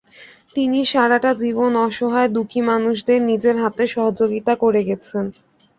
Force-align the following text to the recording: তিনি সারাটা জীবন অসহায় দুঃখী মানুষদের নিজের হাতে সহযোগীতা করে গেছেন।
তিনি 0.55 0.79
সারাটা 0.85 1.31
জীবন 1.41 1.71
অসহায় 1.85 2.29
দুঃখী 2.29 2.61
মানুষদের 2.69 3.19
নিজের 3.29 3.55
হাতে 3.63 3.83
সহযোগীতা 3.87 4.53
করে 4.63 4.81
গেছেন। 4.89 5.25